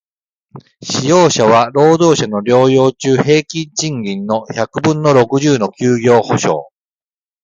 [0.81, 6.69] 使用者は、労働者の療養中平均賃金の百分の六十の休業補償